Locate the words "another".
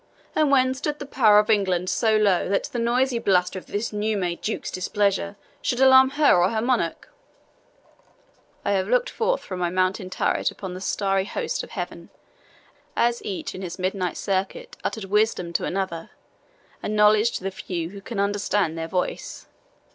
15.65-16.09